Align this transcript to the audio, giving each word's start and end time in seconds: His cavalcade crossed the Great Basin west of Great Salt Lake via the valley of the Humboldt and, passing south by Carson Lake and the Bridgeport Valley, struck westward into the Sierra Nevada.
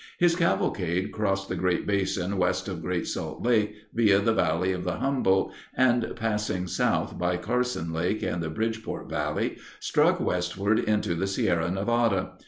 His 0.17 0.35
cavalcade 0.35 1.11
crossed 1.11 1.47
the 1.47 1.55
Great 1.55 1.85
Basin 1.85 2.37
west 2.39 2.67
of 2.67 2.81
Great 2.81 3.05
Salt 3.07 3.43
Lake 3.43 3.75
via 3.93 4.17
the 4.17 4.33
valley 4.33 4.71
of 4.71 4.83
the 4.83 4.97
Humboldt 4.97 5.53
and, 5.75 6.13
passing 6.15 6.65
south 6.65 7.19
by 7.19 7.37
Carson 7.37 7.93
Lake 7.93 8.23
and 8.23 8.41
the 8.41 8.49
Bridgeport 8.49 9.07
Valley, 9.11 9.57
struck 9.79 10.19
westward 10.19 10.79
into 10.79 11.13
the 11.13 11.27
Sierra 11.27 11.69
Nevada. 11.69 12.31